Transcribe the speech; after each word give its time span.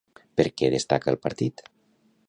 Per 0.39 0.45
què 0.61 0.71
destaca 0.75 1.13
el 1.15 1.21
partit? 1.27 1.67